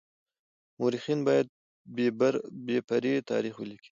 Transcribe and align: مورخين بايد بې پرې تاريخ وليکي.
مورخين 0.79 1.19
بايد 1.27 1.47
بې 2.65 2.77
پرې 2.89 3.13
تاريخ 3.31 3.55
وليکي. 3.57 3.89